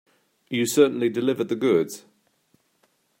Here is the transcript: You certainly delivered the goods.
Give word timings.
You 0.49 0.65
certainly 0.65 1.09
delivered 1.09 1.47
the 1.49 1.55
goods. 1.55 2.05